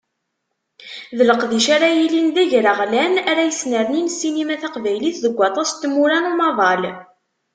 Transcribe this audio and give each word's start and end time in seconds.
D 1.17 1.19
leqdic 1.29 1.67
ara 1.75 1.89
yilin 1.97 2.27
d 2.35 2.37
agraɣlan, 2.43 3.13
ara 3.29 3.43
yesnernin 3.47 4.07
ssinima 4.11 4.55
taqbaylit 4.61 5.17
deg 5.23 5.33
waṭas 5.39 5.69
n 5.73 5.77
tmura 5.81 6.17
n 6.23 6.29
umaḍal. 6.31 6.83